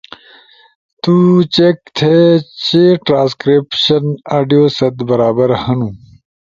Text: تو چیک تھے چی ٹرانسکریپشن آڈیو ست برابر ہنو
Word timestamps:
تو 1.01 1.13
چیک 1.55 1.77
تھے 1.97 2.15
چی 2.63 2.81
ٹرانسکریپشن 3.05 4.03
آڈیو 4.35 4.63
ست 4.77 4.95
برابر 5.09 5.49
ہنو 5.63 5.89